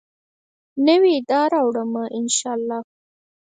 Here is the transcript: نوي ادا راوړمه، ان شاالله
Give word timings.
نوي 0.85 1.11
ادا 1.21 1.41
راوړمه، 1.53 2.03
ان 2.17 2.25
شاالله 2.37 2.79